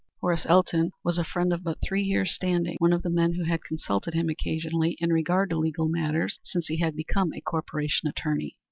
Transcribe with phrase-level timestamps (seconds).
[0.19, 3.43] Horace Elton was a friend of but three years' standing; one of the men who
[3.43, 8.09] had consulted him occasionally in regard to legal matters since he had become a corporation
[8.09, 8.57] attorney.